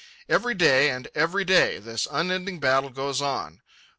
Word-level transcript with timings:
Every 0.27 0.55
day 0.55 0.89
and 0.89 1.07
every 1.13 1.45
day 1.45 1.77
this 1.77 2.07
unending 2.09 2.59
battle 2.59 2.89
goes 2.89 3.21
on. 3.21 3.61